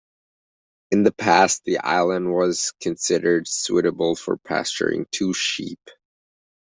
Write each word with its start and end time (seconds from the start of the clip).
In 0.89 1.03
the 1.03 1.11
past 1.11 1.63
the 1.63 1.77
island 1.77 2.33
was 2.33 2.73
considered 2.81 3.47
suitable 3.47 4.15
for 4.15 4.35
pasturing 4.35 5.05
two 5.11 5.31
sheep. 5.31 5.91